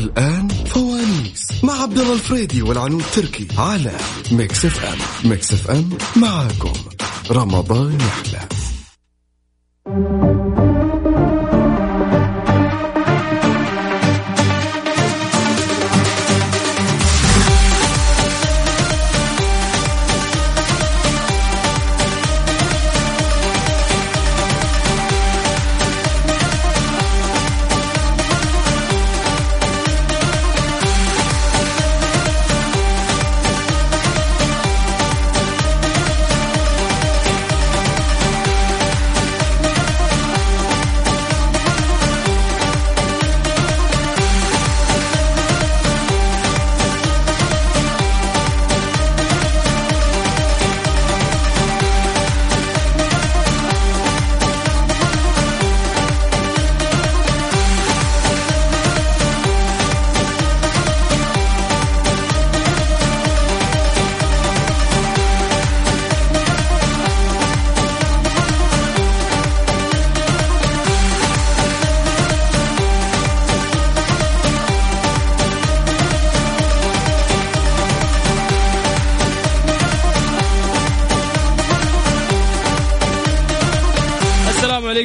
الآن 0.00 0.48
فوانيس 0.48 1.64
مع 1.64 1.82
عبد 1.82 1.98
الله 1.98 2.12
الفريدي 2.12 2.62
والعنود 2.62 3.04
تركي 3.14 3.48
على 3.58 3.92
Mix 4.32 4.64
FM 4.64 5.30
Mix 5.30 5.52
FM 5.52 5.90
معاكم. 6.16 6.72
رمضان 7.30 7.98
يحلى. 8.00 8.48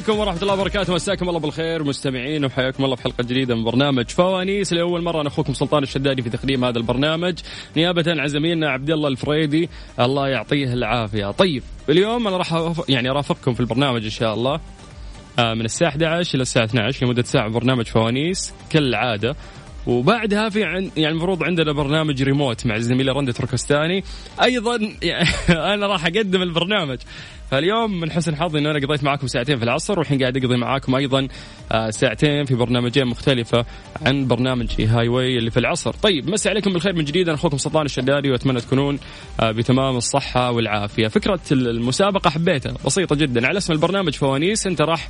عليكم 0.06 0.20
ورحمة 0.20 0.42
الله 0.42 0.54
وبركاته. 0.54 0.94
مساكم 0.94 1.30
الله 1.30 1.40
بالخير 1.40 1.84
مستمعين 1.84 2.46
وحياكم 2.46 2.86
الله 2.86 2.96
في 2.96 3.04
حلقة 3.04 3.24
جديدة 3.24 3.56
من 3.56 3.64
برنامج 3.64 4.10
فوانيس. 4.10 4.74
لأول 4.74 5.04
مرة 5.04 5.22
أنا 5.22 5.28
أخوكم 5.28 5.54
سلطان 5.54 5.84
الشدادي 5.84 6.22
في 6.22 6.30
تقديم 6.30 6.66
هذا 6.66 6.78
البرنامج. 6.78 7.40
نيابة 7.78 8.04
عن 8.08 8.28
زميلنا 8.28 8.70
عبد 8.70 8.90
الله 8.90 9.08
الفريدي 9.08 9.70
الله 10.00 10.28
يعطيه 10.28 10.74
العافية. 10.74 11.32
طيب 11.32 11.64
اليوم 11.90 12.28
أنا 12.28 12.38
راح 12.38 12.74
يعني 12.90 13.10
أرافقكم 13.10 13.54
في 13.54 13.60
البرنامج 13.60 14.04
إن 14.04 14.10
شاء 14.10 14.34
الله. 14.34 14.60
آه، 15.40 15.54
من 15.54 15.66
الساعة 15.66 15.90
11 15.90 16.36
إلى 16.36 16.42
الساعة 16.42 16.66
12 16.66 17.06
لمدة 17.06 17.24
ساعة 17.24 17.50
برنامج 17.50 17.86
فوانيس 17.86 18.54
كالعادة. 18.70 19.36
وبعدها 19.88 20.50
في 20.50 20.64
عن 20.64 20.92
يعني 20.98 21.12
المفروض 21.12 21.44
عندنا 21.44 21.72
برنامج 21.72 22.24
ريموت 22.24 22.66
مع 22.66 22.78
زميلي 22.78 23.12
رندة 23.12 23.32
تركستاني. 23.32 24.04
أيضا 24.44 24.80
يعني 25.02 25.30
أنا 25.74 25.88
راح 25.88 26.06
أقدم 26.06 26.42
البرنامج. 26.42 26.98
فاليوم 27.52 28.00
من 28.00 28.12
حسن 28.12 28.36
حظي 28.36 28.60
انه 28.60 28.72
أنا 28.72 28.80
قضيت 28.80 29.04
معاكم 29.04 29.28
ساعتين 29.28 29.58
في 29.58 29.64
العصر 29.64 30.00
والحين 30.00 30.20
قاعد 30.20 30.38
أقضي 30.38 30.58
معاكم 30.58 30.96
أيضا 30.96 31.28
آه، 31.72 31.90
ساعتين 31.90 32.46
في 32.46 32.56
برنامجين 32.56 33.06
مختلفة 33.06 33.66
عن 34.06 34.28
برنامج 34.28 34.82
Highway 34.82 35.38
اللي 35.38 35.52
في 35.52 35.60
العصر. 35.60 35.94
طيب 35.94 36.30
مسي 36.30 36.50
عليكم 36.50 36.74
بالخير 36.74 36.94
من 36.94 37.06
جديد 37.06 37.28
أنا 37.28 37.38
أخوكم 37.38 37.58
سلطان 37.58 37.86
الشدادي 37.86 38.32
وأتمنى 38.32 38.62
تكونون 38.62 39.00
آه، 39.40 39.52
بتمام 39.52 39.98
الصحة 39.98 40.52
والعافية. 40.52 41.08
فكرة 41.08 41.40
المسابقة 41.52 42.30
حبيتها 42.30 42.74
بسيطة 42.86 43.16
جدا 43.16 43.48
على 43.48 43.58
اسم 43.58 43.74
البرنامج 43.74 44.14
فوانيس 44.14 44.68
أنت 44.68 44.82
راح 44.82 45.10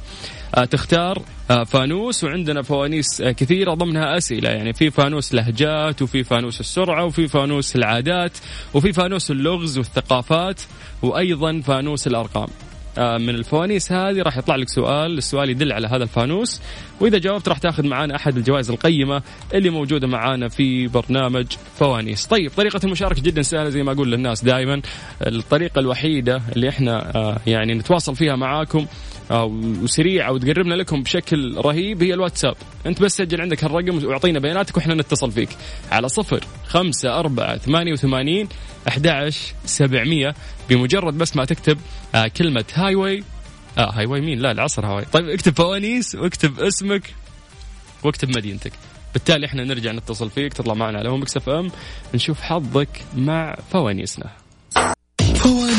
آه، 0.56 0.66
تختار 0.66 1.22
فانوس 1.66 2.24
وعندنا 2.24 2.62
فوانيس 2.62 3.22
كثيرة 3.22 3.74
ضمنها 3.74 4.18
أسئلة 4.18 4.50
يعني 4.50 4.74
في 4.74 4.92
فانوس 4.92 5.34
لهجات 5.34 6.02
وفي 6.02 6.24
فانوس 6.24 6.60
السرعة 6.60 7.06
وفي 7.06 7.28
فانوس 7.28 7.76
العادات 7.76 8.32
وفي 8.74 8.94
فانوس 8.94 9.32
اللغز 9.32 9.78
والثقافات 9.78 10.62
وأيضا 11.02 11.62
فانوس 11.62 12.08
الأرقام. 12.26 12.48
آه، 12.98 13.18
من 13.18 13.30
الفوانيس 13.30 13.92
هذه 13.92 14.22
راح 14.22 14.38
يطلع 14.38 14.56
لك 14.56 14.70
سؤال 14.70 15.18
السؤال 15.18 15.50
يدل 15.50 15.72
على 15.72 15.88
هذا 15.88 16.04
الفانوس. 16.04 16.62
وإذا 17.00 17.18
جاوبت 17.18 17.50
راح 17.50 17.58
تأخذ 17.58 17.88
معنا 17.88 18.16
أحد 18.16 18.38
الجوائز 18.38 18.70
القيمة 18.72 19.22
اللي 19.54 19.70
موجودة 19.70 20.08
معانا 20.08 20.48
في 20.50 20.88
برنامج 20.88 21.46
فوانيس. 21.80 22.26
طيب 22.26 22.52
طريقة 22.58 22.80
المشاركة 22.84 23.22
جدا 23.22 23.42
سهلة 23.42 23.70
زي 23.70 23.84
ما 23.84 23.92
أقول 23.92 24.12
للناس 24.12 24.44
دائما 24.44 24.82
الطريقة 25.28 25.80
الوحيدة 25.80 26.42
اللي 26.56 26.70
إحنا 26.70 27.16
آه، 27.16 27.38
يعني 27.48 27.74
نتواصل 27.74 28.16
فيها 28.16 28.36
معاكم 28.36 28.86
وسريعه 29.32 30.32
وتقربنا 30.32 30.76
لكم 30.76 31.04
بشكل 31.04 31.58
رهيب 31.58 32.04
هي 32.04 32.14
الواتساب. 32.14 32.56
أنت 32.86 33.02
بس 33.02 33.18
سجل 33.18 33.42
عندك 33.42 33.64
الرقم 33.64 34.06
وأعطينا 34.06 34.40
بياناتك 34.40 34.78
وإحنا 34.78 34.94
نتصل 34.94 35.32
فيك. 35.32 35.50
على 35.92 36.10
صفر 36.10 36.44
خمسة 36.68 37.20
أربعة 37.20 37.58
ثمانية 37.58 37.94
وثمانين 37.94 38.48
أحد 38.88 39.32
سبعمية. 39.66 40.36
بمجرد 40.70 41.18
بس 41.18 41.36
ما 41.36 41.46
تكتب 41.46 41.78
آه 42.16 42.28
كلمة 42.28 42.66
Highway 42.74 43.24
آه 43.78 43.92
Highway 43.92 44.22
مين؟ 44.22 44.40
لا 44.40 44.52
العصر 44.52 44.86
هاي 44.86 45.06
طيب 45.06 45.30
اكتب 45.30 45.58
فوانيس 45.58 46.16
واكتب 46.16 46.60
اسمك 46.60 47.14
واكتب 48.04 48.38
مدينتك. 48.38 48.72
بالتالي 49.14 49.46
إحنا 49.46 49.64
نرجع 49.64 49.92
نتصل 49.92 50.30
فيك 50.30 50.54
تطلع 50.54 50.74
معنا 50.74 51.00
على 51.00 51.10
Mix 51.10 51.38
FM 51.38 51.72
نشوف 52.14 52.42
حظك 52.42 52.90
مع 53.18 53.56
فوانيسنا. 53.72 54.30
فوانيس. 55.36 55.75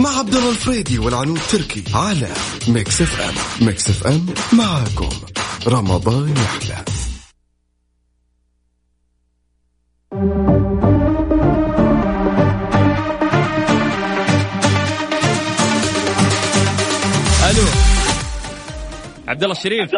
مع 0.00 0.18
عبد 0.18 0.34
الله 0.34 0.50
الفريدي 0.50 0.98
والعنود 0.98 1.40
تركي 1.50 1.84
على 1.94 2.28
Mix 2.68 3.02
FM. 3.02 3.66
Mix 3.66 3.88
FM 3.90 4.26
معاكم. 4.52 5.08
رمضان 5.66 6.34
يحلى. 6.36 6.84
ألو. 17.50 17.66
عبد 19.28 19.42
الله 19.42 19.56
الشريف. 19.56 19.90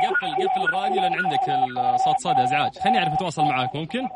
قفل 0.00 0.28
قفل 0.34 0.62
الراديو 0.68 1.00
لأن 1.02 1.12
عندك 1.12 1.48
الصوت 1.94 2.18
صدى 2.18 2.42
ازعاج 2.44 2.78
خليني 2.84 2.98
أعرف 2.98 3.12
أتواصل 3.12 3.42
معاك 3.42 3.76
ممكن؟ 3.76 4.08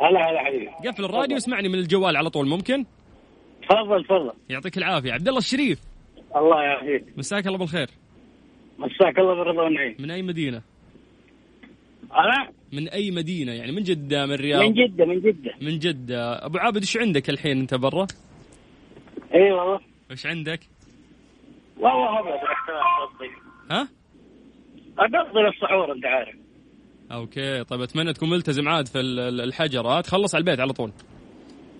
هلا 0.00 0.30
هلا 0.30 0.44
حبيبي. 0.44 0.88
قفل 0.88 1.04
الراديو 1.04 1.36
اسمعني 1.36 1.68
من 1.68 1.74
الجوال 1.74 2.16
على 2.16 2.30
طول 2.30 2.48
ممكن؟ 2.48 2.84
تفضل 3.62 4.04
تفضل. 4.04 4.32
يعطيك 4.50 4.78
العافية. 4.78 5.12
عبد 5.12 5.28
الله 5.28 5.38
الشريف. 5.38 5.80
الله 6.36 6.62
يعافيك. 6.62 7.04
مساك 7.18 7.46
الله 7.46 7.58
بالخير. 7.58 7.88
مساك 8.78 9.18
الله 9.18 9.34
بالرضا 9.34 9.62
والنعيم. 9.62 9.96
من 9.98 10.10
أي 10.10 10.22
مدينة؟ 10.22 10.62
أنا؟ 12.12 12.50
من 12.72 12.88
أي 12.88 13.10
مدينة 13.10 13.52
يعني؟ 13.52 13.72
من 13.72 13.82
جدة 13.82 14.26
من 14.26 14.32
الرياض؟ 14.32 14.62
من 14.62 14.72
جدة 14.72 15.04
من 15.04 15.20
جدة. 15.20 15.54
من 15.60 15.78
جدة. 15.78 16.46
أبو 16.46 16.58
عابد 16.58 16.76
إيش 16.76 16.96
عندك 16.96 17.30
الحين 17.30 17.58
أنت 17.58 17.74
برا؟ 17.74 18.06
إي 19.34 19.52
والله. 19.52 19.80
إيش 20.10 20.26
عندك؟ 20.26 20.60
والله 21.76 22.20
ابد 22.20 22.40
ها؟ 23.70 23.88
اقضي 24.98 25.48
السحور 25.48 25.92
أنت 25.92 26.06
عارف. 26.06 26.36
أوكي. 27.10 27.64
طيب 27.64 27.80
أتمنى 27.80 28.12
تكون 28.12 28.30
ملتزم 28.30 28.68
عاد 28.68 28.88
في 28.88 29.00
الحجر 29.00 29.86
ها 29.86 30.00
تخلص 30.00 30.34
على 30.34 30.42
البيت 30.42 30.60
على 30.60 30.72
طول. 30.72 30.92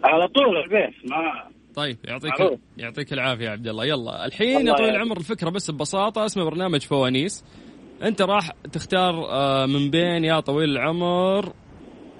على 0.05 0.29
طول 0.29 0.57
البيت 0.57 1.11
ما 1.11 1.51
طيب 1.75 1.99
يعطيك 2.05 2.41
معروف. 2.41 2.61
يعطيك 2.79 3.13
العافية 3.13 3.45
يا 3.45 3.51
عبد 3.51 3.69
الله. 3.69 3.85
يلا 3.85 4.27
الحين 4.27 4.67
يا 4.67 4.75
طويل 4.75 4.91
العمر 4.91 5.17
الفكرة 5.17 5.51
بس 5.51 5.71
ببساطة. 5.71 6.25
اسمه 6.25 6.45
برنامج 6.45 6.81
فوانيس. 6.81 7.45
أنت 8.03 8.23
راح 8.23 8.51
تختار 8.73 9.31
آه، 9.31 9.67
من 9.67 9.91
بين 9.91 10.25
يا 10.25 10.41
طويل 10.41 10.71
العمر 10.71 11.53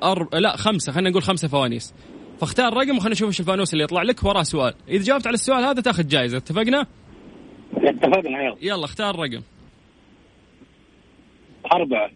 أرب... 0.03 0.35
لا 0.35 0.57
خمسة. 0.57 0.93
خلينا 0.93 1.11
نقول 1.11 1.23
خمسة 1.23 1.49
فوانيس. 1.49 1.95
فاختار 2.41 2.73
رقم 2.75 2.97
وخلينا 2.97 3.11
نشوف 3.11 3.29
إيش 3.29 3.41
الفانوس 3.41 3.73
اللي 3.73 3.85
يطلع 3.85 4.03
لك. 4.03 4.25
وراه 4.25 4.43
سؤال. 4.43 4.75
إذا 4.89 5.05
جاوبت 5.05 5.27
على 5.27 5.35
السؤال 5.35 5.65
هذا 5.65 5.83
تاخذ 5.83 6.09
جائزه 6.09 6.37
اتفقنا؟ 6.39 6.87
اتفقنا 7.77 8.43
يلا. 8.43 8.57
يلا 8.63 8.85
اختار 8.85 9.17
رقم. 9.19 9.43
أربعة. 11.73 12.11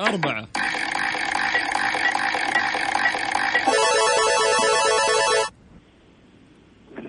أربعة. 0.00 0.48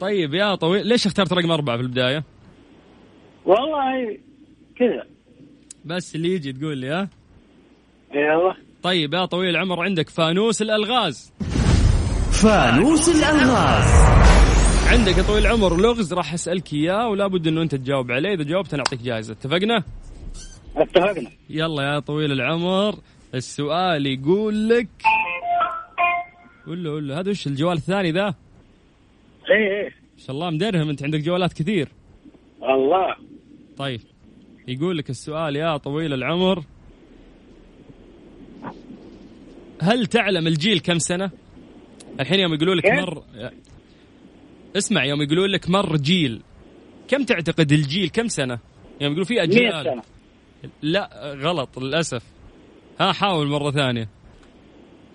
طيب 0.02 0.34
يا 0.34 0.56
طويل 0.56 0.88
ليش 0.88 1.06
اخترت 1.06 1.34
رقم 1.34 1.52
أربعة 1.52 1.78
في 1.78 1.84
البداية؟ 1.84 2.24
والله 3.46 4.18
كذا. 4.78 5.04
بس 5.86 6.16
اللي 6.16 6.34
يجي 6.34 6.54
تقول 6.54 6.78
لي 6.78 6.90
ها؟ 6.90 7.10
يلا. 8.14 8.56
طيب 8.84 9.14
يا 9.14 9.26
طويل 9.26 9.50
العمر 9.50 9.84
عندك 9.84 10.10
فانوس 10.10 10.62
الألغاز. 10.62 11.34
فانوس 12.32 13.10
الألغاز. 13.10 14.06
عندك 14.88 15.18
يا 15.18 15.24
طويل 15.24 15.46
العمر 15.46 15.78
لغز 15.78 16.14
راح 16.14 16.34
أسألك 16.34 16.74
إياه 16.74 17.08
ولا 17.08 17.28
بد 17.28 17.48
إنه 17.48 17.62
أنت 17.62 17.76
تجاوب 17.76 18.12
عليه. 18.12 18.34
إذا 18.34 18.44
جاوبت 18.44 18.74
أنا 18.74 18.84
أعطيك 18.88 19.02
جائزة. 19.02 19.34
اتفقنا؟ 19.34 19.84
اتفقنا 20.78 21.30
يلا 21.50 21.84
يا 21.84 22.00
طويل 22.00 22.32
العمر 22.32 22.96
السؤال 23.36 24.06
يقول 24.08 24.70
لك 24.70 24.88
قول 26.66 26.84
له 26.84 26.90
قول 26.92 27.08
له 27.08 27.20
هذا 27.20 27.30
وش 27.30 27.48
الجوال 27.48 27.78
الثاني 27.78 28.12
ذا؟ 28.12 28.36
إيه 29.50 29.82
إيه 29.82 29.90
ما 29.90 30.20
شاء 30.26 30.32
الله 30.32 30.50
مدرهم 30.50 30.90
أنت 30.90 31.04
عندك 31.04 31.20
جوالات 31.20 31.54
كثير 31.54 31.88
الله 32.64 33.16
طيب 33.78 34.02
يقول 34.68 34.98
لك 34.98 35.10
السؤال 35.10 35.56
يا 35.56 35.78
طويل 35.78 36.14
العمر 36.14 36.64
هل 39.82 40.06
تعلم 40.06 40.48
الجيل 40.48 40.80
كم 40.80 41.00
سنة؟ 41.00 41.32
الحين 42.20 42.40
يوم 42.40 42.54
يقولوا 42.54 42.76
لك 42.76 42.84
كيف؟ 42.84 42.94
مر 42.94 43.24
اسمع 44.78 45.06
يوم 45.06 45.22
يقولوا 45.22 45.48
لك 45.48 45.70
مر 45.70 45.98
جيل 45.98 46.42
كم 47.08 47.24
تعتقد 47.24 47.72
الجيل 47.72 48.10
كم 48.10 48.28
سنة؟ 48.28 48.60
يوم 49.02 49.12
يقولوا 49.12 49.26
في 49.26 49.34
100 49.34 49.44
أجيال 49.44 50.02
لا 50.82 51.34
غلط 51.42 51.80
للأسف. 51.80 52.24
ها 53.00 53.12
حاول 53.12 53.48
مرة 53.48 53.72
ثانية. 53.72 54.10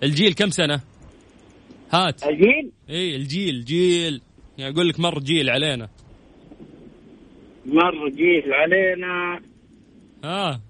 الجيل 0.03 0.33
كم 0.33 0.51
سنة؟ 0.51 0.81
هات. 1.93 2.27
الجيل؟ 2.27 2.71
إي 2.91 3.17
الجيل 3.17 3.65
جيل. 3.65 4.21
يعني 4.59 4.75
أقول 4.75 4.89
لك 4.89 5.01
مر 5.01 5.19
جيل 5.19 5.51
علينا. 5.51 5.89
مر 7.67 8.09
جيل 8.09 8.53
علينا. 8.53 9.41
ها. 10.25 10.61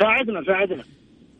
ساعدنا 0.00 0.44
ساعدنا. 0.46 0.84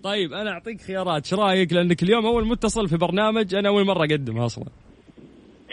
طيب 0.03 0.33
أنا 0.33 0.51
أعطيك 0.51 0.81
خيارات. 0.81 1.25
إيش 1.25 1.35
رأيك؟ 1.35 1.73
لأنك 1.73 2.03
اليوم 2.03 2.27
أول 2.27 2.47
متصل 2.47 2.89
في 2.89 2.97
برنامج 2.97 3.55
أنا 3.55 3.69
أول 3.69 3.87
مرة 3.87 4.05
اقدم 4.05 4.39
أصلا. 4.39 4.67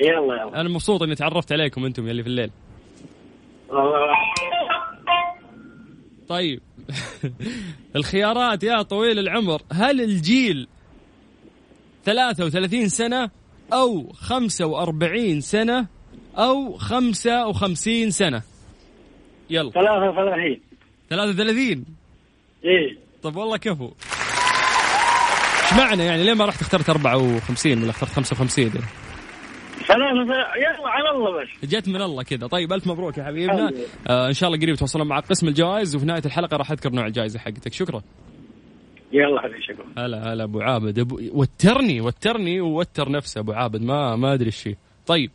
يلا 0.02 0.36
يلا. 0.36 0.62
أنا 0.62 0.70
مبسوط 0.70 1.04
إني 1.04 1.16
تعرفت 1.16 1.52
عليكم 1.52 1.86
أنتم 1.86 2.08
يلي 2.08 2.24
في 2.24 2.30
الليل. 2.30 2.52
طيب. 6.30 6.62
الخيارات 7.96 8.64
يا 8.64 8.82
طويل 8.82 9.20
العمر 9.20 9.62
هل 9.72 10.02
الجيل 10.02 10.68
33 12.06 12.90
سنة 12.90 13.30
أو 13.74 14.14
45 14.14 15.42
سنة 15.42 15.88
أو 16.38 16.78
55 16.78 18.12
سنة؟ 18.12 18.42
يلا. 19.50 19.72
33 19.72 20.60
33 21.10 21.86
إيه 22.64 22.98
طب 23.24 23.36
والله 23.36 23.58
كفو. 23.58 23.92
إيش 25.64 25.74
معنى 25.74 26.06
يعني؟ 26.06 26.24
ليه 26.24 26.34
ما 26.34 26.46
رحت 26.46 26.62
اخترت 26.62 26.90
54 26.90 27.82
ولا 27.84 27.90
اخترت 27.90 28.10
55 28.10 28.66
يعني؟ 28.66 28.99
ثلاثة 29.88 30.34
يلا 30.56 30.88
على 30.88 31.10
الله 31.10 31.42
بس. 31.42 31.70
جت 31.70 31.88
من 31.88 32.02
الله 32.02 32.24
كذا. 32.24 32.48
طيب 32.48 32.74
ألف 32.74 32.88
مبروك 32.88 33.18
يا 33.18 33.24
حبيبنا. 33.24 33.72
آه 34.10 34.28
إن 34.28 34.34
شاء 34.34 34.50
الله 34.50 34.62
قريب 34.62 34.76
توصلون 34.76 35.08
مع 35.08 35.20
قسم 35.20 35.48
الجوائز 35.48 35.96
وفي 35.96 36.06
نهاية 36.06 36.22
الحلقة 36.26 36.58
راح 36.58 36.72
أذكر 36.72 36.92
نوع 36.92 37.08
الجائزه 37.08 37.40
حقتك. 37.40 37.74
شكرا. 37.74 38.02
يلا 39.14 39.42
حبيبي 39.42 39.62
شكرا. 39.62 40.06
هلا 40.06 40.34
هلا 40.34 40.44
أبو 40.44 40.62
عابد. 40.62 41.00
أبو... 41.00 41.20
وترني 41.34 42.02
وترني 42.02 42.62
ووتر 42.62 43.12
نفسه 43.12 43.42
أبو 43.42 43.52
عابد. 43.52 43.82
ما 43.82 44.16
ما 44.16 44.34
أدري 44.34 44.46
إيش 44.46 44.70
طيب. 45.08 45.32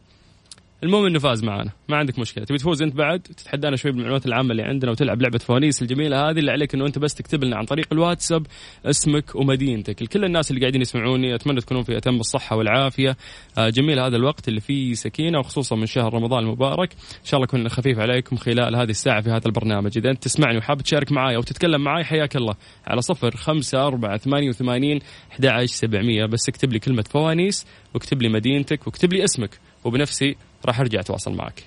المهم 0.84 1.06
إنه 1.06 1.18
فاز 1.18 1.44
معنا 1.44 1.70
ما 1.88 1.96
عندك 1.96 2.18
مشكلة. 2.18 2.44
تبي 2.44 2.58
تفوز 2.58 2.82
أنت 2.82 2.94
بعد؟ 2.94 3.20
تتحدانا 3.20 3.76
شوي 3.76 3.92
بالمعلومات 3.92 4.26
العامة 4.26 4.50
اللي 4.50 4.62
عندنا 4.62 4.90
وتلعب 4.90 5.22
لعبة 5.22 5.38
فوانيس 5.38 5.82
الجميلة 5.82 6.30
هذه 6.30 6.38
اللي 6.38 6.50
عليك 6.50 6.74
إنه 6.74 6.86
أنت 6.86 6.98
بس 6.98 7.14
تكتب 7.14 7.44
لنا 7.44 7.56
عن 7.56 7.64
طريق 7.64 7.86
الواتساب 7.92 8.46
اسمك 8.86 9.34
ومدينتك. 9.34 10.02
لكل 10.02 10.24
الناس 10.24 10.50
اللي 10.50 10.60
قاعدين 10.60 10.80
يسمعوني 10.80 11.34
أتمنى 11.34 11.60
تكونون 11.60 11.82
في 11.82 11.96
أتم 11.96 12.16
الصحه 12.16 12.56
والعافية. 12.56 13.16
آه، 13.58 13.68
جميل 13.68 13.98
هذا 13.98 14.16
الوقت 14.16 14.48
اللي 14.48 14.60
فيه 14.60 14.94
سكينة 14.94 15.38
وخصوصا 15.38 15.76
من 15.76 15.86
شهر 15.86 16.14
رمضان 16.14 16.44
المبارك. 16.44 16.92
إن 16.92 17.24
شاء 17.24 17.34
الله 17.40 17.44
يكون 17.44 17.68
خفيف 17.68 17.98
عليكم 17.98 18.36
خلال 18.36 18.76
هذه 18.76 18.90
الساعة 18.90 19.20
في 19.20 19.30
هذا 19.30 19.46
البرنامج. 19.46 19.98
إذا 19.98 20.10
أنت 20.10 20.22
تسمعني 20.22 20.58
وحاب 20.58 20.82
تشارك 20.82 21.12
معي 21.12 21.36
أو 21.36 21.42
تتكلم 21.42 21.84
معي 21.84 22.04
حياك 22.04 22.36
الله. 22.36 22.54
على 22.86 23.02
صفر 23.02 23.36
خمسة 23.36 23.86
أربعة 23.86 24.16
ثمانية 24.16 24.48
وثمانين 24.48 25.00
أحد 25.32 25.64
سبعمية. 25.64 26.26
بس 26.26 26.48
اكتب 26.48 26.72
لي 26.72 26.78
كلمة 26.78 27.04
فوانيس 27.10 27.66
واكتب 27.94 28.22
لي 28.22 28.28
مدينتك 28.28 28.86
واكتب 28.86 29.12
لي 29.12 29.24
اسمك. 29.24 29.50
وبنفسي 29.84 30.36
راح 30.66 30.80
أرجع 30.80 31.00
أتواصل 31.00 31.34
معك. 31.34 31.62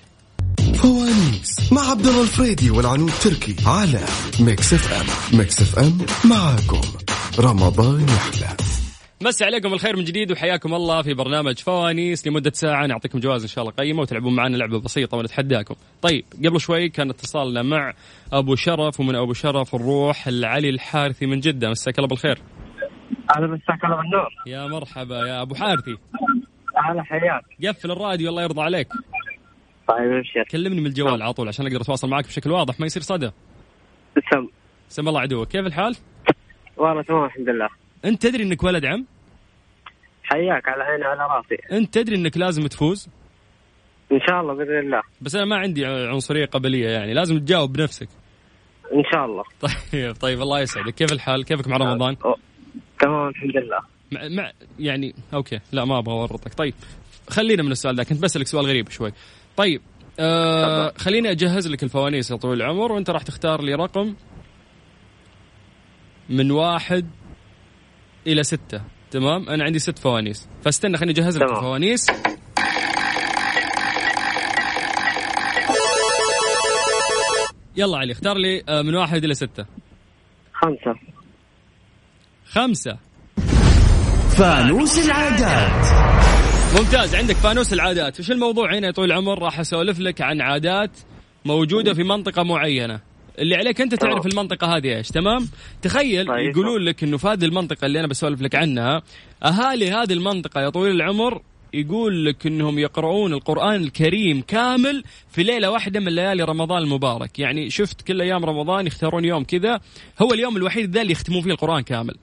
فوانيس 0.74 1.72
مع 1.72 1.90
عبد 1.90 2.06
الله 2.06 2.22
الفريدي 2.22 2.70
والعنود 2.70 3.10
تركي 3.10 3.56
على 3.66 4.04
Mix 4.40 4.74
FM 4.74 5.38
Mix 5.38 5.62
FM 5.62 5.98
معاكم. 6.30 6.80
رمضان 7.38 8.00
يحلى. 8.00 8.56
مسي 9.22 9.44
عليكم 9.44 9.72
الخير 9.72 9.96
من 9.96 10.04
جديد 10.04 10.32
وحياكم 10.32 10.74
الله 10.74 11.02
في 11.02 11.14
برنامج 11.14 11.58
فوانيس 11.58 12.26
لمدة 12.26 12.52
ساعة. 12.54 12.86
نعطيكم 12.86 13.20
جوائز 13.20 13.42
إن 13.42 13.48
شاء 13.48 13.64
الله 13.64 13.74
قيمة 13.74 14.02
وتلعبون 14.02 14.36
معنا 14.36 14.56
لعبة 14.56 14.80
بسيطة 14.80 15.16
ونتحداكم. 15.16 15.74
طيب 16.02 16.24
قبل 16.44 16.60
شوي 16.60 16.88
كان 16.88 17.10
اتصالنا 17.10 17.62
مع 17.62 17.92
أبو 18.32 18.54
شرف 18.54 19.00
ومن 19.00 19.14
أبو 19.14 19.32
شرف 19.32 19.74
نروح 19.74 20.26
العلي 20.26 20.68
الحارثي 20.68 21.26
من 21.26 21.40
جدة. 21.40 21.70
مساك 21.70 21.98
الله 21.98 22.08
بالخير. 22.08 22.38
هذا 23.36 23.46
مساك 23.46 23.84
الله 23.84 23.96
بالنور. 23.96 24.28
يا 24.46 24.66
مرحبا 24.66 25.26
يا 25.26 25.42
أبو 25.42 25.54
حارثي. 25.54 25.96
على 26.78 27.04
حياك. 27.04 27.44
قفل 27.68 27.90
الراديو 27.90 28.30
الله 28.30 28.42
يرضى 28.42 28.60
عليك. 28.60 28.88
طيب 29.88 30.12
ابشر 30.12 30.44
كلمني 30.50 30.80
من 30.80 30.86
الجوال 30.86 31.22
على 31.22 31.32
طول 31.32 31.48
عشان 31.48 31.66
أقدر 31.66 31.80
أتواصل 31.80 32.08
معك 32.08 32.24
بشكل 32.24 32.50
واضح 32.50 32.80
ما 32.80 32.86
يصير 32.86 33.02
صدى. 33.02 33.30
سم 34.32 34.48
سم 34.88 35.08
الله 35.08 35.20
عدوك. 35.20 35.48
كيف 35.48 35.66
الحال؟ 35.66 35.96
والله 36.76 37.02
تمام 37.02 37.24
الحمد 37.24 37.48
لله. 37.48 37.68
أنت 38.04 38.22
تدري 38.22 38.42
أنك 38.42 38.62
ولد 38.62 38.84
عم؟ 38.86 39.06
حياك 40.24 40.68
على 40.68 40.82
عيني 40.82 41.04
على 41.04 41.20
راسي. 41.20 41.76
أنت 41.76 41.94
تدري 41.94 42.16
أنك 42.16 42.36
لازم 42.36 42.66
تفوز؟ 42.66 43.08
إن 44.12 44.20
شاء 44.28 44.40
الله 44.40 44.54
بإذن 44.54 44.78
الله. 44.78 45.02
بس 45.20 45.34
أنا 45.34 45.44
ما 45.44 45.56
عندي 45.56 45.86
عنصرية 45.86 46.46
قبلية 46.46 46.88
يعني 46.88 47.14
لازم 47.14 47.38
تجاوب 47.38 47.72
بنفسك. 47.72 48.08
إن 48.94 49.02
شاء 49.12 49.24
الله. 49.24 49.44
طيب 49.92 50.14
طيب 50.20 50.40
الله 50.42 50.60
يسعدك. 50.60 50.94
كيف 50.94 51.12
الحال؟ 51.12 51.44
كيفك 51.44 51.68
مع 51.68 51.76
رمضان؟ 51.76 52.16
أوه. 52.24 52.36
تمام 53.00 53.28
الحمد 53.28 53.56
لله. 53.56 53.97
مع, 54.12 54.28
مع 54.28 54.52
يعني 54.78 55.14
okay. 55.34 55.60
لا 55.72 55.84
ما 55.84 55.98
أبغى 55.98 56.14
أورطك. 56.14 56.54
طيب 56.54 56.74
خلينا 57.30 57.62
من 57.62 57.72
السؤال 57.72 57.96
ذا. 57.96 58.02
كنت 58.02 58.22
بسألك 58.22 58.46
سؤال 58.46 58.66
غريب 58.66 58.90
شوي. 58.90 59.12
طيب 59.56 59.80
آه 60.20 60.92
خليني 60.98 61.30
أجهز 61.30 61.68
لك 61.68 61.82
الفوانيس 61.82 62.30
يا 62.30 62.36
طويل 62.36 62.62
العمر 62.62 62.92
وأنت 62.92 63.10
راح 63.10 63.22
تختار 63.22 63.62
لي 63.62 63.74
رقم 63.74 64.14
من 66.28 66.50
واحد 66.50 67.10
إلى 68.26 68.42
ستة. 68.42 68.82
تمام؟ 69.10 69.48
أنا 69.48 69.64
عندي 69.64 69.78
ست 69.78 69.98
فوانيس. 69.98 70.48
فاستنى 70.64 70.96
خليني 70.96 71.12
أجهز 71.12 71.38
لك. 71.38 71.50
الفوانيس. 71.50 72.06
يلا 77.76 77.98
علي 77.98 78.12
اختار 78.12 78.36
لي 78.36 78.62
آه، 78.68 78.82
من 78.82 78.94
واحد 78.94 79.24
إلى 79.24 79.34
ستة. 79.34 79.66
خمسة. 80.52 81.00
خمسة. 82.46 82.98
فانوس 84.38 85.06
العادات. 85.06 85.86
ممتاز 86.78 87.14
عندك 87.14 87.36
فانوس 87.36 87.72
العادات. 87.72 88.20
وش 88.20 88.30
الموضوع 88.30 88.74
هنا 88.74 88.86
يا 88.86 88.92
طويل 88.92 89.12
العمر؟ 89.12 89.42
راح 89.42 89.60
أسولف 89.60 90.00
لك 90.00 90.20
عن 90.20 90.40
عادات 90.40 90.90
موجودة 91.44 91.94
في 91.94 92.02
منطقة 92.02 92.42
معينة. 92.42 93.00
اللي 93.38 93.54
عليك 93.56 93.80
أنت 93.80 93.94
تعرف. 93.94 94.26
المنطقة 94.26 94.76
هذه 94.76 94.96
إيش 94.96 95.08
تمام؟ 95.08 95.48
تخيل 95.82 96.26
طيب. 96.26 96.50
يقولون 96.50 96.84
لك 96.84 97.04
إنه 97.04 97.16
في 97.16 97.28
هذه 97.28 97.44
المنطقة 97.44 97.86
اللي 97.86 98.00
أنا 98.00 98.08
بسولف 98.08 98.42
لك 98.42 98.54
عنها 98.54 99.02
أهالي 99.44 99.90
هذه 99.90 100.12
المنطقة 100.12 100.60
يا 100.60 100.68
طويل 100.68 100.94
العمر 100.94 101.42
يقول 101.74 102.26
لك 102.26 102.46
إنهم 102.46 102.78
يقرؤون 102.78 103.32
القرآن 103.32 103.82
الكريم 103.82 104.42
كامل 104.42 105.04
في 105.30 105.42
ليلة 105.42 105.70
واحدة 105.70 106.00
من 106.00 106.12
ليالي 106.12 106.42
رمضان 106.42 106.82
المبارك. 106.82 107.38
يعني 107.38 107.70
شفت 107.70 108.02
كل 108.02 108.20
أيام 108.20 108.44
رمضان 108.44 108.86
يختارون 108.86 109.24
يوم 109.24 109.44
كذا 109.44 109.80
هو 110.22 110.34
اليوم 110.34 110.56
الوحيد 110.56 110.94
ذا 110.94 111.02
اللي 111.02 111.12
يختمون 111.12 111.42
فيه 111.42 111.50
القرآن 111.50 111.82
كامل. 111.82 112.14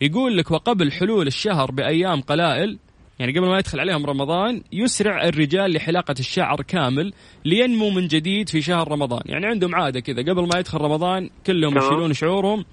يقول 0.00 0.36
لك 0.36 0.50
وقبل 0.50 0.92
حلول 0.92 1.26
الشهر 1.26 1.70
بأيام 1.70 2.20
قلائل 2.20 2.78
يعني 3.18 3.32
قبل 3.32 3.48
ما 3.48 3.58
يدخل 3.58 3.80
عليهم 3.80 4.06
رمضان 4.06 4.62
يسرع 4.72 5.24
الرجال 5.24 5.72
لحلاقة 5.72 6.14
الشعر 6.20 6.62
كامل 6.62 7.12
لينمو 7.44 7.90
من 7.90 8.08
جديد 8.08 8.48
في 8.48 8.62
شهر 8.62 8.92
رمضان 8.92 9.22
يعني 9.26 9.46
عندهم 9.46 9.74
عادة 9.74 10.00
كذا 10.00 10.22
قبل 10.22 10.48
ما 10.48 10.58
يدخل 10.58 10.78
رمضان 10.78 11.30
كلهم. 11.46 11.78
يشيلون 11.78 12.12
شعورهم 12.12 12.64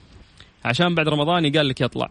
عشان 0.66 0.96
بعد 0.96 1.08
رمضان 1.08 1.46
يقال 1.46 1.68
لك 1.68 1.82
يطلع 1.82 2.10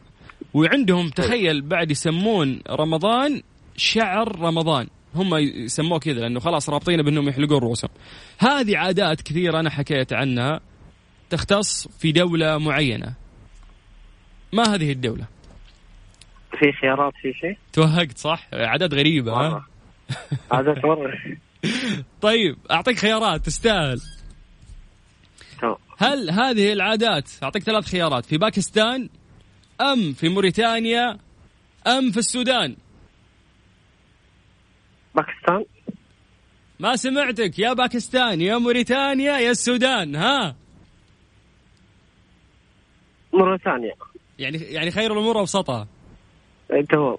وعندهم 0.55 1.09
تخيل 1.09 1.63
بعد 1.63 1.91
يسمون 1.91 2.61
رمضان 2.71 3.43
شعر 3.77 4.41
رمضان 4.41 4.87
هم 5.15 5.35
يسموه 5.37 5.99
كذا 5.99 6.21
لأنه 6.21 6.41
خلاص 6.41 6.71
رابطينه 6.71 7.03
بأنهم 7.03 7.29
يحلقون 7.29 7.59
رؤوسهم. 7.59 7.91
هذه 8.39 8.77
عادات 8.77 9.21
كثيرة 9.21 9.61
أنا 9.61 9.71
حكيت 9.71 10.13
عنها 10.13 10.61
تختص 11.31 11.89
في 11.99 12.13
دولة 12.13 12.59
معينة. 12.59 13.26
ما 14.53 14.75
هذه 14.75 14.93
الدولة؟ 14.93 15.25
في 16.59 16.73
خيارات 16.73 17.13
في 17.23 17.33
شيء 17.33 17.59
توهقت 17.73 18.19
صح؟ 18.19 18.47
عادات 18.53 18.95
غريبة 18.95 19.33
ها؟ 19.33 19.67
هذا 20.53 20.81
مرة 20.85 21.19
طيب 22.23 22.57
أعطيك 22.71 22.99
خيارات 22.99 23.47
تستاهل. 23.47 24.01
هل 25.99 26.31
هذه 26.31 26.73
العادات 26.73 27.31
أعطيك 27.43 27.63
ثلاث 27.63 27.85
خيارات 27.89 28.25
في 28.25 28.39
باكستان 28.39 29.09
أم 29.81 30.13
في 30.13 30.29
موريتانيا 30.29 31.19
أم 31.87 32.11
في 32.11 32.19
السودان؟ 32.19 32.77
باكستان 35.15 35.65
ما 36.81 36.97
سمعتك 36.97 37.59
يا 37.59 37.73
باكستان 37.73 38.41
يا 38.41 38.59
موريتانيا 38.59 39.39
يا 39.39 39.51
السودان 39.51 40.17
ها؟ 40.17 40.57
مرة 43.33 43.57
ثانية 43.57 43.93
يعني 44.39 44.59
يعني 44.59 44.91
خير 44.91 45.13
الأمور 45.13 45.39
اوسطها. 45.39 45.87
تمام. 46.91 47.17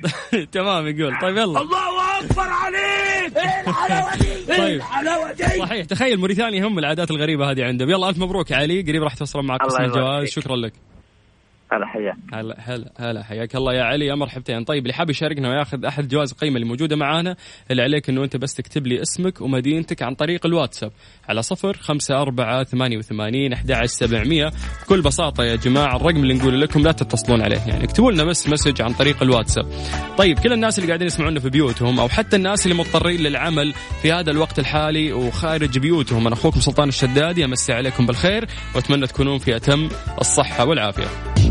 تمام 0.52 0.88
يقول. 0.88 1.20
طيب 1.22 1.36
يلا. 1.36 1.60
الله 1.60 2.20
أكبر 2.20 2.42
عليك! 2.42 3.36
إيه 3.36 3.60
الحلاوه 3.68 4.16
دي 4.16 4.26
إيه 4.52 4.58
طيب. 4.58 4.76
الحلاوه 4.76 5.32
دي 5.32 5.44
صحيح. 5.44 5.86
تخيل 5.86 6.18
موريتانيا 6.18 6.66
هم 6.66 6.78
العادات 6.78 7.10
الغريبة 7.10 7.50
هذه 7.50 7.64
عندهم. 7.64 7.90
يلا 7.90 8.08
الف 8.08 8.18
مبروك 8.18 8.50
يا 8.50 8.56
علي. 8.56 8.82
قريب 8.82 9.02
راح 9.02 9.14
توصل 9.14 9.42
معك 9.42 9.60
قسم 9.62 9.82
الجواز. 9.82 10.28
شكرا 10.28 10.56
لك. 10.56 10.72
هلا 11.72 11.86
حياك. 11.86 12.16
هلا 12.32 12.56
هلا 12.58 12.92
هلا 12.98 13.22
حياك 13.22 13.56
الله. 13.56 13.74
يا 13.74 13.82
علي 13.82 14.06
يا 14.06 14.14
مرحبتين. 14.14 14.64
طيب 14.64 14.82
اللي 14.82 14.92
حاب 14.92 15.10
يشاركنا 15.10 15.48
وياخذ 15.48 15.84
أحد 15.84 16.08
جوائز 16.08 16.32
القيمة 16.32 16.56
اللي 16.56 16.66
موجودة 16.66 16.96
معانا 16.96 17.36
اللي 17.70 17.82
عليك 17.82 18.08
إنه 18.08 18.24
أنت 18.24 18.36
بس 18.36 18.54
تكتب 18.54 18.86
لي 18.86 19.02
اسمك 19.02 19.40
ومدينتك 19.40 20.02
عن 20.02 20.14
طريق 20.14 20.46
الواتساب. 20.46 20.92
على 21.28 21.42
صفر 21.42 21.76
خمسة 21.76 22.22
أربعة 22.22 22.64
ثمانية 22.64 22.98
وثمانين 22.98 23.52
أحد 23.52 23.84
سبعمية. 23.84 24.50
بكل 24.82 25.02
بساطة 25.02 25.44
يا 25.44 25.56
جماعة 25.56 25.96
الرقم 25.96 26.16
اللي 26.16 26.34
نقول 26.34 26.60
لكم 26.60 26.82
لا 26.82 26.92
تتصلون 26.92 27.42
عليه. 27.42 27.60
يعني 27.66 27.84
اكتبوا 27.84 28.12
لنا 28.12 28.24
بس 28.24 28.48
مسج 28.48 28.82
عن 28.82 28.92
طريق 28.92 29.22
الواتساب. 29.22 29.66
طيب 30.18 30.38
كل 30.38 30.52
الناس 30.52 30.78
اللي 30.78 30.88
قاعدين 30.88 31.06
يسمعونا 31.06 31.40
في 31.40 31.50
بيوتهم 31.50 32.00
أو 32.00 32.08
حتى 32.08 32.36
الناس 32.36 32.66
اللي 32.66 32.78
مضطرين 32.78 33.20
للعمل 33.20 33.74
في 34.02 34.12
هذا 34.12 34.30
الوقت 34.30 34.58
الحالي 34.58 35.12
وخارج 35.12 35.78
بيوتهم 35.78 36.26
أنا 36.26 36.34
أخوكم 36.34 36.60
سلطان 36.60 36.88
الشدادي 36.88 37.44
أمسي 37.44 37.72
عليكم 37.72 38.06
بالخير 38.06 38.46
وأتمنى 38.74 39.06
تكونون 39.06 39.38
في 39.38 39.56
أتم 39.56 39.88
الصحة 40.20 40.64
والعافية. 40.66 41.08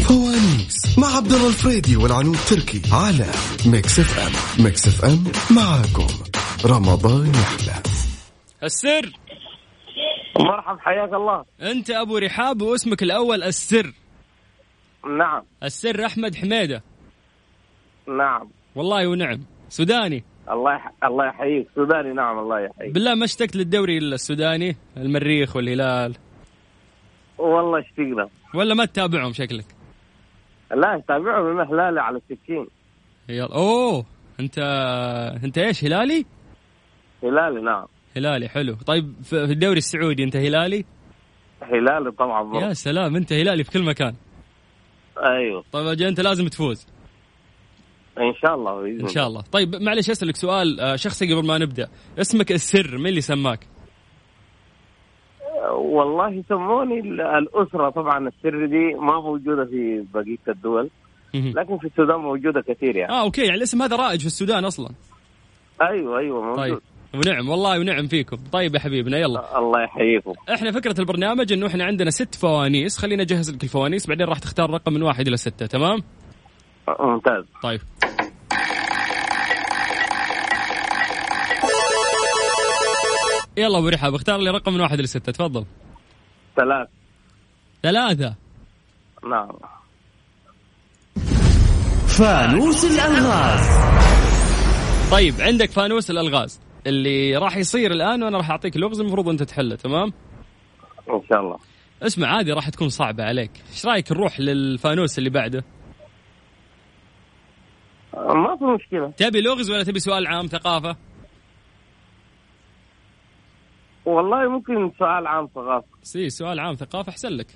فوانيس 0.09 0.99
مع 0.99 1.07
عبد 1.17 1.31
الله 1.31 1.47
الفريدي 1.47 1.97
والعنود 1.97 2.37
تركي 2.49 2.81
على 2.91 3.25
Mix 3.71 3.99
FM 3.99 4.65
Mix 4.65 4.87
FM 4.87 5.23
معاكم. 5.57 6.07
رمضان 6.65 7.27
يحلى. 7.27 7.83
السر. 8.63 9.11
مرحب 10.39 10.79
حياك 10.79 11.13
الله. 11.13 11.45
أنت 11.61 11.89
أبو 11.89 12.17
رحاب 12.17 12.61
واسمك 12.61 13.03
الأول 13.03 13.43
السر. 13.43 13.93
نعم. 15.17 15.43
السر 15.63 16.05
أحمد 16.05 16.35
حميدة. 16.35 16.83
نعم. 18.07 18.49
والله 18.75 19.07
ونعم. 19.07 19.39
سوداني. 19.69 20.23
الله 20.51 20.75
يح... 20.75 20.91
الله 21.03 21.25
يحييك. 21.27 21.67
سوداني 21.75 22.13
نعم 22.13 22.39
الله 22.39 22.59
يحييك. 22.59 22.93
بالله 22.93 23.15
ما 23.15 23.25
اشتقت 23.25 23.55
للدوري 23.55 23.97
السوداني 23.97 24.75
المريخ 24.97 25.55
والهلال. 25.55 26.15
والله 27.37 27.79
اشتقنا. 27.79 28.29
ولا 28.53 28.73
ما 28.73 28.85
تتابعهم 28.85 29.33
شكلك. 29.33 29.78
لا 30.75 31.03
تابعهم 31.07 31.55
من 31.55 31.67
هلالي 31.67 32.01
على 32.01 32.17
السكين 32.17 32.67
يلا. 33.29 33.55
أوه 33.55 34.05
أنت 34.39 34.59
أنت 35.43 35.57
إيش 35.57 35.83
هلالي؟ 35.83 36.25
هلالي 37.23 37.61
نعم. 37.61 37.85
هلالي 38.17 38.49
حلو. 38.49 38.75
طيب 38.85 39.13
في 39.23 39.35
الدوري 39.35 39.77
السعودي 39.77 40.23
أنت 40.23 40.35
هلالي؟ 40.35 40.85
هلالي 41.61 42.11
طبعا 42.11 42.43
برضه. 42.43 42.67
يا 42.67 42.73
سلام 42.73 43.15
أنت 43.15 43.33
هلالي 43.33 43.63
في 43.63 43.71
كل 43.71 43.83
مكان. 43.83 44.15
أيوه. 45.17 45.63
طيب 45.71 46.01
أنت 46.01 46.19
لازم 46.19 46.47
تفوز. 46.47 46.87
إن 48.17 48.33
شاء 48.41 48.55
الله 48.55 48.81
بإذن 48.81 49.01
إن 49.01 49.07
شاء 49.07 49.27
الله. 49.27 49.41
طيب 49.41 49.75
معلش 49.75 50.09
أسألك 50.09 50.35
سؤال 50.35 50.79
آه، 50.79 50.95
شخصي 50.95 51.33
قبل 51.33 51.47
ما 51.47 51.57
نبدأ. 51.57 51.89
اسمك 52.19 52.51
السر 52.51 52.97
مين 52.97 53.07
اللي 53.07 53.21
سماك. 53.21 53.67
والله 55.79 56.29
يسموني 56.29 56.99
ال- 56.99 57.21
الأسرة. 57.21 57.89
طبعا 57.89 58.27
السر 58.27 58.65
دي 58.65 58.93
ما 58.93 59.19
موجودة 59.21 59.65
في 59.65 60.05
بقية 60.13 60.53
الدول. 60.55 60.89
لكن 61.33 61.77
في 61.77 61.87
السودان 61.87 62.19
موجودة 62.19 62.61
كثير 62.61 62.95
يعني. 62.95 63.11
آه 63.13 63.21
okay. 63.21 63.41
يعني 63.41 63.55
الاسم 63.57 63.81
هذا 63.81 63.95
رائج 63.95 64.19
في 64.19 64.25
السودان 64.25 64.65
أصلا. 64.65 64.89
أيوه 65.81 66.19
أيوه 66.19 66.41
موجود. 66.41 66.57
طيب. 66.57 66.79
ونعم 67.15 67.49
والله 67.49 67.79
ونعم 67.79 68.07
فيكم. 68.07 68.37
طيب 68.51 68.75
يا 68.75 68.79
حبيبنا 68.79 69.17
يلا. 69.17 69.59
الله 69.59 69.83
يحييكم. 69.83 70.33
إحنا 70.53 70.71
فكرة 70.71 70.99
البرنامج 70.99 71.53
إنه 71.53 71.67
إحنا 71.67 71.83
عندنا 71.85 72.09
ست 72.09 72.35
فوانيس. 72.35 72.97
خلينا 72.97 73.23
أجهز 73.23 73.55
لك 73.55 73.63
الفوانيس 73.63 74.07
بعدين 74.07 74.27
راح 74.27 74.39
تختار 74.39 74.69
رقم 74.69 74.93
من 74.93 75.03
واحد 75.03 75.27
إلى 75.27 75.37
ستة 75.37 75.65
تمام؟ 75.65 75.99
ممتاز. 76.99 77.43
طيب. 77.63 77.79
يلا 83.59 83.77
أبو 83.77 83.87
رحاب 83.87 84.15
اختار 84.15 84.37
لي 84.39 84.49
رقم 84.49 84.73
من 84.73 84.81
واحد 84.81 85.01
لستة. 85.01 85.31
تفضل. 85.31 85.65
ثلاث 86.55 86.87
ثلاثة؟ 87.83 88.35
نعم. 89.29 89.51
فانوس 92.07 92.85
الألغاز. 92.85 93.69
طيب 95.11 95.41
عندك 95.41 95.69
فانوس 95.69 96.11
الألغاز. 96.11 96.59
اللي 96.87 97.37
راح 97.37 97.57
يصير 97.57 97.91
الآن 97.91 98.23
وأنا 98.23 98.37
راح 98.37 98.51
أعطيك 98.51 98.77
لغز 98.77 98.99
المفروض 98.99 99.29
أنت 99.29 99.43
تحله 99.43 99.75
تمام؟ 99.75 100.13
إن 101.09 101.21
شاء 101.29 101.39
الله. 101.39 101.57
اسمع 102.03 102.27
عادي 102.27 102.51
راح 102.51 102.69
تكون 102.69 102.89
صعبة 102.89 103.23
عليك. 103.23 103.51
إيش 103.71 103.85
رأيك 103.85 104.11
نروح 104.11 104.39
للفانوس 104.39 105.17
اللي 105.17 105.29
بعده؟ 105.29 105.63
ما 108.13 108.57
في 108.57 108.63
مشكلة. 108.65 109.11
تبي 109.17 109.41
لغز 109.41 109.71
ولا 109.71 109.83
تبي 109.83 109.99
سؤال 109.99 110.27
عام 110.27 110.47
ثقافة؟ 110.47 110.95
والله 114.15 114.49
ممكن 114.49 114.91
سؤال 114.99 115.27
عام 115.27 115.47
ثقافة. 115.55 115.85
سي 116.03 116.29
سؤال 116.29 116.59
عام 116.59 116.75
ثقافة 116.75 117.09
أحسن 117.09 117.29
لك. 117.29 117.47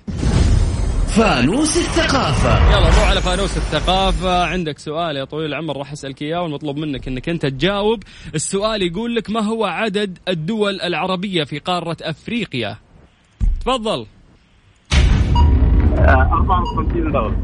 فانوس 1.16 1.76
الثقافة. 1.76 2.70
يلا 2.70 2.80
نروح 2.80 3.08
على 3.10 3.20
فانوس 3.20 3.56
الثقافة. 3.56 4.44
عندك 4.46 4.78
سؤال 4.78 5.16
يا 5.16 5.24
طويل 5.24 5.46
العمر 5.46 5.76
راح 5.76 5.92
أسألك 5.92 6.22
إياه 6.22 6.42
والمطلوب 6.42 6.76
منك 6.76 7.08
أنك 7.08 7.28
أنت 7.28 7.46
تجاوب. 7.46 8.02
السؤال 8.34 8.82
يقول 8.82 9.14
لك 9.14 9.30
ما 9.30 9.40
هو 9.40 9.64
عدد 9.64 10.18
الدول 10.28 10.80
العربية 10.80 11.44
في 11.44 11.58
قارة 11.58 11.96
أفريقيا؟ 12.02 12.76
تفضل. 13.60 14.06
آه، 15.98 16.30
54 16.32 17.12
دولة. 17.12 17.36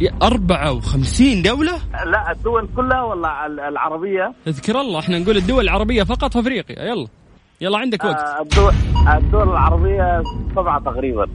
يا 0.00 0.12
54 0.22 1.42
دولة؟ 1.42 1.72
لا 2.06 2.32
الدول 2.32 2.68
كلها 2.76 3.02
ولا 3.02 3.46
ال- 3.46 3.60
العربية؟ 3.60 4.32
اذكر 4.46 4.80
الله 4.80 4.98
إحنا 4.98 5.18
نقول 5.18 5.36
الدول 5.36 5.64
العربية 5.64 6.02
فقط 6.02 6.32
في 6.32 6.38
أفريقيا. 6.40 6.82
يلا. 6.84 7.06
يلا 7.60 7.78
عندك 7.78 8.04
وقت. 8.04 8.16
آه، 8.16 8.42
الدول 8.42 8.74
الدول 9.16 9.48
العربية 9.48 10.22
سبعة 10.54 10.80
تقريبا. 10.80 11.26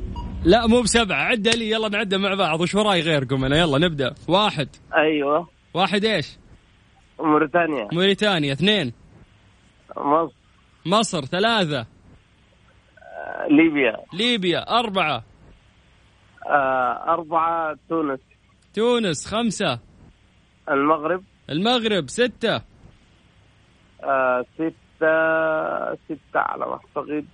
لا 0.44 0.68
مو 0.68 0.82
بسبعة. 0.82 1.24
عد 1.24 1.48
لي 1.48 1.70
يلا 1.70 1.90
نعد 1.90 2.16
مع 2.16 2.34
بعض. 2.34 2.62
وش 2.62 2.76
وراي 2.76 3.02
غيركم 3.02 3.46
أنا؟ 3.46 3.58
يلا 3.58 3.78
نبدأ. 3.78 4.16
واحد. 4.28 4.70
أيوه. 4.96 5.48
واحد 5.74 6.06
إيش؟ 6.06 6.38
موريتانيا. 7.20 7.88
موريتانيا. 7.94 8.54
اثنين. 8.54 8.94
مصر. 9.98 10.34
مصر. 10.86 11.26
ثلاثة. 11.26 11.80
آه، 11.80 13.48
ليبيا. 13.50 13.98
ليبيا. 14.14 14.60
أربعة. 14.80 15.24
آه، 16.46 17.14
أربعة 17.14 17.78
تونس. 17.90 18.20
تونس. 18.74 19.28
خمسة. 19.28 19.80
المغرب. 20.72 21.24
المغرب. 21.50 22.10
ستة. 22.10 22.62
آه، 24.04 24.46
ستة 24.56 24.83
ستة 26.06 26.40
على 26.40 26.66
ما 26.66 26.74
أعتقد. 26.74 27.26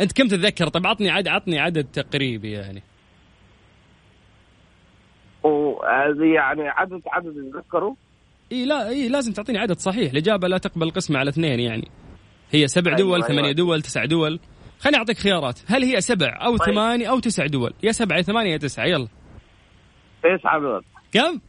أنت 0.00 0.12
كم 0.12 0.28
تتذكر؟ 0.28 0.68
طيب 0.68 0.86
عطني 0.86 1.10
عد 1.10 1.28
عطني 1.28 1.58
عدد 1.58 1.84
تقريبي 1.84 2.52
يعني. 2.52 2.82
وهذه 5.42 6.34
يعني 6.34 6.68
عدد 6.68 7.02
عدد 7.06 7.36
يتذكروا 7.36 7.94
إي 8.52 8.64
لا 8.64 8.88
إي 8.88 9.08
لازم 9.08 9.32
تعطيني 9.32 9.58
عدد 9.58 9.78
صحيح. 9.78 10.10
الإجابة 10.10 10.48
لا 10.48 10.58
تقبل 10.58 10.90
قسمة 10.90 11.18
على 11.18 11.30
اثنين 11.30 11.60
يعني. 11.60 11.88
هي 12.50 12.66
سبع 12.66 12.90
أيوة، 12.90 12.98
دول 12.98 13.14
أيوة. 13.14 13.28
ثمانية 13.28 13.52
دول 13.52 13.82
تسع 13.82 14.04
دول. 14.04 14.40
خليني 14.80 14.98
أعطيك 14.98 15.18
خيارات. 15.18 15.60
هل 15.66 15.84
هي 15.84 16.00
سبع 16.00 16.38
أو 16.44 16.56
طيب. 16.56 16.74
ثمانية 16.74 17.10
أو 17.10 17.18
تسع 17.18 17.46
دول؟ 17.46 17.74
يا 17.82 17.92
سبعة 17.92 18.16
يا 18.16 18.22
ثمانية 18.22 18.52
يا 18.52 18.56
تسعة 18.56 18.84
يلا. 18.84 19.08
تسعة 20.22 20.60
دول. 20.60 20.84
كم؟ 21.12 21.40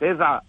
تسعة 0.00 0.42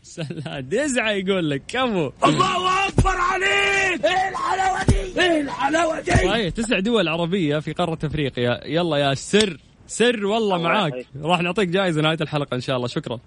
تسعة 0.71 1.11
يقول 1.11 1.49
لك 1.49 1.61
كم 1.67 1.93
هو؟ 1.93 2.11
الله 2.25 2.87
أكبر 2.87 3.15
عليك. 3.15 4.05
إيه 4.05 4.29
الحلاوة 4.29 4.83
دي؟ 4.83 5.21
إيه 5.21 5.41
الحلاوة 5.41 5.99
دي؟ 5.99 6.11
صحيح 6.11 6.49
تسع 6.49 6.79
دول 6.79 7.07
عربية 7.07 7.59
في 7.59 7.73
قارة 7.73 7.99
أفريقيا. 8.03 8.59
يلا 8.65 8.97
يا 8.97 9.13
سر 9.13 9.57
سر 9.87 10.25
والله 10.25 10.55
الله 10.55 10.69
معاك. 10.69 11.05
راح 11.23 11.41
نعطيك 11.41 11.69
جائزة 11.69 12.01
نهاية 12.01 12.17
الحلقة 12.21 12.55
إن 12.55 12.61
شاء 12.61 12.75
الله. 12.77 12.87
شكرا. 12.87 13.19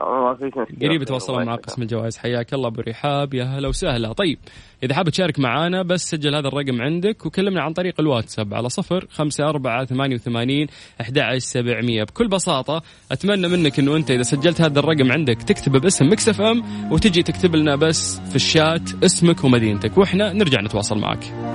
ما 0.00 0.34
فيش 0.34 0.46
مشكلة 0.56 0.88
قريب 0.88 1.02
يتواصلون 1.02 1.46
معك 1.46 1.60
قسم 1.60 1.82
الجوائز. 1.82 2.16
حياك 2.18 2.54
الله 2.54 2.68
أبو 2.68 2.80
رحاب 2.80 3.34
يا 3.34 3.44
هلا 3.44 3.68
وسهلا. 3.68 4.12
طيب 4.12 4.38
إذا 4.82 4.94
حاب 4.94 5.08
تشارك 5.08 5.38
معنا 5.38 5.82
بس 5.82 6.10
سجل 6.10 6.34
هذا 6.34 6.48
الرقم 6.48 6.82
عندك 6.82 7.26
وكلمنا 7.26 7.62
عن 7.62 7.72
طريق 7.72 8.00
الواتساب 8.00 8.54
على 8.54 8.68
صفر 8.68 9.06
خمسة 9.10 9.48
أربعة 9.48 9.84
ثمانية 9.84 10.14
وثمانين 10.14 10.66
أحد 11.00 11.38
سبعمية. 11.38 12.04
بكل 12.04 12.28
بساطة 12.28 12.82
أتمنى 13.12 13.48
منك 13.48 13.78
أنه 13.78 13.96
أنت 13.96 14.10
إذا 14.10 14.22
سجلت 14.22 14.60
هذا 14.60 14.78
الرقم 14.78 15.12
عندك 15.12 15.42
تكتبه 15.42 15.78
باسم 15.78 16.06
Mix 16.06 16.28
FM 16.28 16.92
وتجي 16.92 17.22
تكتب 17.22 17.56
لنا 17.56 17.76
بس 17.76 18.20
في 18.20 18.36
الشات 18.36 19.04
اسمك 19.04 19.44
ومدينتك. 19.44 19.98
وإحنا 19.98 20.32
نرجع 20.32 20.60
نتواصل 20.60 20.98
معك. 20.98 21.47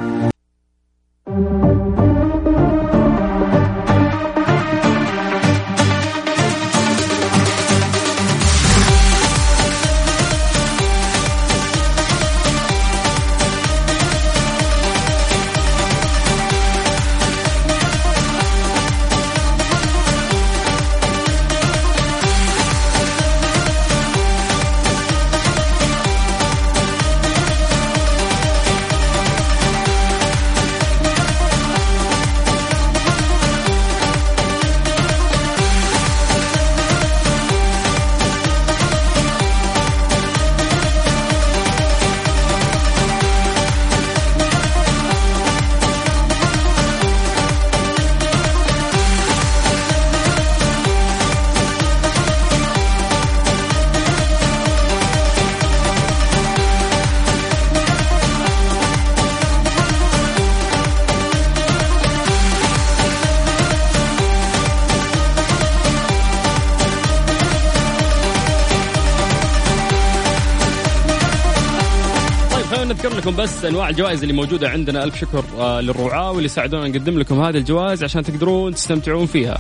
نذكر 73.03 73.17
لكم 73.17 73.35
بس 73.35 73.65
أنواع 73.65 73.89
الجوائز 73.89 74.21
اللي 74.21 74.33
موجودة 74.33 74.69
عندنا. 74.69 75.03
ألف 75.03 75.15
شكر 75.15 75.43
آه، 75.57 75.81
للرعاة 75.81 76.31
واللي 76.31 76.47
ساعدونا 76.47 76.87
نقدم 76.87 77.19
لكم 77.19 77.41
هذه 77.41 77.57
الجوائز 77.57 78.03
عشان 78.03 78.23
تقدرون 78.23 78.73
تستمتعون 78.73 79.25
فيها. 79.25 79.57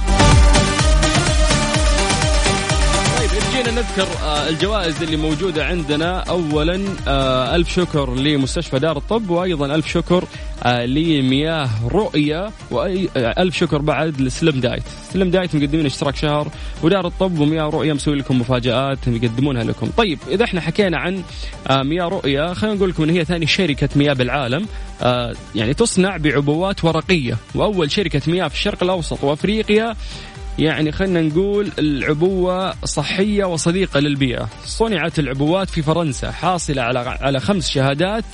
جينا 3.63 3.81
نذكر 3.81 4.07
آه، 4.23 4.49
الجوائز 4.49 5.03
اللي 5.03 5.17
موجودة 5.17 5.65
عندنا. 5.65 6.19
أولا 6.19 6.85
آه، 7.07 7.55
ألف 7.55 7.75
شكر 7.75 8.15
لمستشفى 8.15 8.79
دار 8.79 8.97
الطب 8.97 9.29
وأيضا 9.29 9.75
ألف 9.75 9.87
شكر 9.87 10.23
آه، 10.63 10.85
لمياه 10.85 11.69
رؤية 11.87 12.49
وألف 12.71 13.57
شكر 13.57 13.77
بعد 13.77 14.21
لسلم 14.21 14.59
دايت. 14.59 14.83
سلم 15.13 15.29
دايت 15.29 15.55
مقدمين 15.55 15.85
اشتراك 15.85 16.15
شهر 16.15 16.47
ودار 16.83 17.07
الطب 17.07 17.39
ومياه 17.39 17.63
رؤية 17.63 17.93
مسوي 17.93 18.15
لكم 18.15 18.39
مفاجآت 18.39 19.07
يقدمونها 19.07 19.63
لكم. 19.63 19.89
طيب 19.97 20.19
إذا 20.27 20.43
إحنا 20.43 20.61
حكينا 20.61 20.97
عن 20.97 21.23
مياه 21.69 22.05
رؤية 22.05 22.53
خلينا 22.53 22.75
نقول 22.75 22.89
لكم 22.89 23.03
أن 23.03 23.09
هي 23.09 23.25
ثاني 23.25 23.47
شركة 23.47 23.89
مياه 23.95 24.13
بالعالم. 24.13 24.65
يعني 25.55 25.73
تصنع 25.73 26.17
بعبوات 26.17 26.85
ورقية. 26.85 27.37
وأول 27.55 27.91
شركة 27.91 28.21
مياه 28.27 28.47
في 28.47 28.55
الشرق 28.55 28.83
الأوسط 28.83 29.23
وأفريقيا 29.23 29.95
يعني 30.59 30.91
خلينا 30.91 31.21
نقول 31.21 31.71
العبوة 31.79 32.85
صحية 32.85 33.45
وصديقة 33.45 33.99
للبيئة. 33.99 34.49
صنعت 34.65 35.19
العبوات 35.19 35.69
في 35.69 35.81
فرنسا 35.81 36.31
حاصلة 36.31 36.81
على 36.81 36.99
على 36.99 37.39
خمس 37.39 37.69
شهادات 37.69 38.25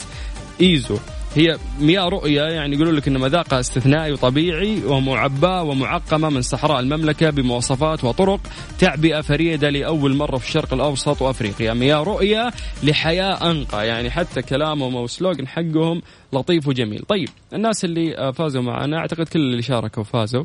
إيزو. 0.62 0.98
هي 1.36 1.58
مياه 1.80 2.10
رؤية 2.10 2.42
يعني 2.42 2.76
يقولون 2.76 2.96
لك 2.96 3.08
إن 3.08 3.18
مذاقها 3.18 3.60
استثنائي 3.60 4.12
وطبيعي 4.12 4.86
ومعباة 4.86 5.64
ومعقمة 5.64 6.30
من 6.30 6.42
صحراء 6.42 6.80
المملكة 6.80 7.30
بمواصفات 7.30 8.04
وطرق 8.04 8.40
تعبئة 8.80 9.22
فريدة 9.22 9.70
لأول 9.70 10.16
مرة 10.16 10.38
في 10.38 10.48
الشرق 10.48 10.74
الأوسط 10.74 11.22
وأفريقيا. 11.22 11.74
مياه 11.74 12.04
رؤية 12.04 12.52
لحياة 12.84 13.52
أنقى 13.52 13.88
يعني 13.88 14.12
حتى 14.12 14.42
كلامهم 14.42 14.96
أو 14.96 15.08
سلوغن 15.08 15.48
حقهم 15.48 16.02
لطيف 16.34 16.68
وجميل. 16.68 17.04
طيب 17.08 17.30
الناس 17.54 17.86
اللي 17.86 18.34
فازوا 18.34 18.62
معنا 18.62 18.98
أعتقد 18.98 19.28
كل 19.28 19.40
اللي 19.40 19.62
شاركوا 19.62 20.04
فازوا. 20.04 20.44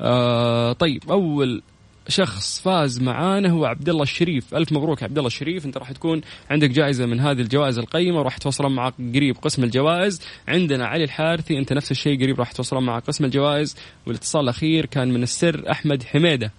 آه 0.00 0.72
طيب 0.72 1.02
أول 1.10 1.62
شخص 2.08 2.60
فاز 2.60 3.00
معانا 3.00 3.50
هو 3.50 3.64
عبد 3.64 3.88
الله 3.88 4.02
الشريف. 4.02 4.54
ألف 4.54 4.72
مبروك 4.72 5.02
عبد 5.02 5.16
الله 5.16 5.26
الشريف. 5.26 5.66
أنت 5.66 5.78
راح 5.78 5.92
تكون 5.92 6.20
عندك 6.50 6.70
جائزة 6.70 7.06
من 7.06 7.20
هذه 7.20 7.40
الجوائز 7.40 7.78
القيمة 7.78 8.18
وراح 8.18 8.36
يتواصلون 8.36 8.74
معك 8.74 8.94
قريب 9.14 9.36
قسم 9.42 9.64
الجوائز. 9.64 10.22
عندنا 10.48 10.86
علي 10.86 11.04
الحارثي 11.04 11.58
أنت 11.58 11.72
نفس 11.72 11.90
الشيء 11.90 12.22
قريب 12.22 12.38
راح 12.38 12.50
يتواصلون 12.50 12.84
مع 12.84 12.98
قسم 12.98 13.24
الجوائز. 13.24 13.76
والاتصال 14.06 14.42
الأخير 14.42 14.86
كان 14.86 15.08
من 15.08 15.22
السر 15.22 15.70
أحمد 15.70 16.02
حميدة 16.02 16.52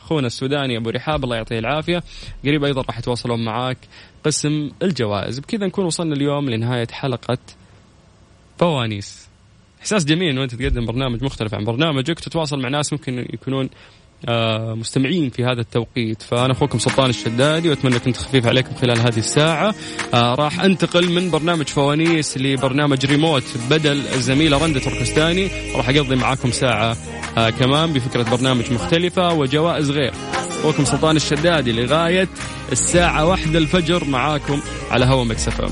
أخونا 0.00 0.26
السوداني 0.26 0.76
أبو 0.76 0.90
رحاب 0.90 1.24
الله 1.24 1.36
يعطيه 1.36 1.58
العافية. 1.58 2.02
قريب 2.44 2.64
أيضا 2.64 2.82
راح 2.82 2.98
يتواصلون 2.98 3.44
معاك 3.44 3.78
قسم 4.24 4.70
الجوائز. 4.82 5.38
بكذا 5.38 5.66
نكون 5.66 5.84
وصلنا 5.84 6.14
اليوم 6.14 6.50
لنهاية 6.50 6.88
حلقة 6.90 7.38
فوانيس. 8.58 9.29
إحساس 9.80 10.04
جميل 10.04 10.28
إنه 10.28 10.42
أنت 10.42 10.54
تقدم 10.54 10.86
برنامج 10.86 11.24
مختلف 11.24 11.54
عن 11.54 11.64
برنامجك 11.64 12.20
تتواصل 12.20 12.60
مع 12.60 12.68
ناس 12.68 12.92
ممكن 12.92 13.26
يكونون 13.32 13.70
آه 14.28 14.74
مستمعين 14.74 15.30
في 15.30 15.44
هذا 15.44 15.60
التوقيت. 15.60 16.22
فأنا 16.22 16.52
أخوكم 16.52 16.78
سلطان 16.78 17.10
الشدادي 17.10 17.68
وأتمنى 17.68 17.98
كنت 17.98 18.16
خفيف 18.16 18.46
عليكم 18.46 18.74
خلال 18.74 18.98
هذه 18.98 19.18
الساعة. 19.18 19.74
آه 20.14 20.34
راح 20.34 20.60
أنتقل 20.60 21.10
من 21.10 21.30
برنامج 21.30 21.66
فوانيس 21.66 22.38
لبرنامج 22.38 23.06
ريموت 23.06 23.44
بدل 23.70 24.02
الزميله 24.14 24.64
رنده 24.64 24.80
تركستاني. 24.80 25.48
راح 25.74 25.88
أقضي 25.88 26.16
معاكم 26.16 26.50
ساعة 26.50 26.96
آه 27.38 27.50
كمان 27.50 27.92
بفكرة 27.92 28.22
برنامج 28.22 28.72
مختلفة 28.72 29.32
وجوائز 29.32 29.90
غير. 29.90 30.12
أخوكم 30.60 30.84
سلطان 30.84 31.16
الشدادي 31.16 31.72
لغاية 31.72 32.28
الساعة 32.72 33.26
واحدة 33.26 33.58
الفجر 33.58 34.04
معاكم 34.04 34.60
على 34.90 35.04
هوا 35.04 35.24
مكسفه 35.24 35.68